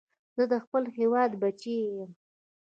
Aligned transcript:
زه 0.35 0.43
د 0.51 0.53
خپل 0.63 0.83
هېواد 0.97 1.31
بچی 1.41 1.75
یم 1.95 2.11